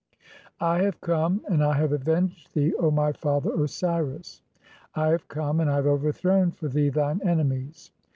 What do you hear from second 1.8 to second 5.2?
avenged [thee, O my father "Osiris]. (9) "I